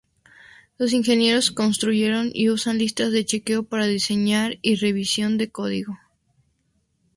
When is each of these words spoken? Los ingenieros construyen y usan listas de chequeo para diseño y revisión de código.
Los 0.79 0.93
ingenieros 0.93 1.51
construyen 1.51 2.31
y 2.33 2.49
usan 2.49 2.79
listas 2.79 3.11
de 3.11 3.23
chequeo 3.23 3.61
para 3.61 3.85
diseño 3.85 4.49
y 4.63 4.73
revisión 4.73 5.37
de 5.37 5.51
código. 5.51 5.95